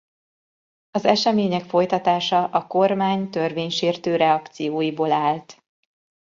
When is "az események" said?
0.91-1.63